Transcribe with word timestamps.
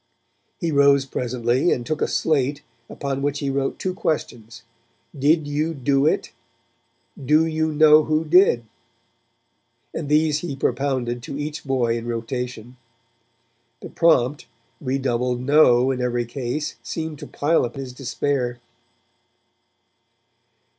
He 0.59 0.71
rose 0.71 1.05
presently 1.05 1.71
and 1.71 1.85
took 1.85 2.01
a 2.01 2.07
slate, 2.07 2.63
upon 2.89 3.21
which 3.21 3.37
he 3.37 3.51
wrote 3.51 3.77
two 3.77 3.93
questions: 3.93 4.63
'Did 5.15 5.45
you 5.47 5.75
do 5.75 6.07
it?' 6.07 6.31
'Do 7.23 7.45
you 7.45 7.71
know 7.71 8.05
who 8.05 8.25
did?' 8.25 8.65
and 9.93 10.09
these 10.09 10.39
he 10.39 10.55
propounded 10.55 11.21
to 11.21 11.37
each 11.37 11.63
boy 11.65 11.99
in 11.99 12.07
rotation. 12.07 12.77
The 13.83 13.89
prompt, 13.91 14.47
redoubled 14.81 15.39
'No' 15.39 15.91
in 15.91 16.01
every 16.01 16.25
case 16.25 16.77
seemed 16.81 17.19
to 17.19 17.27
pile 17.27 17.63
up 17.63 17.75
his 17.75 17.93
despair. 17.93 18.59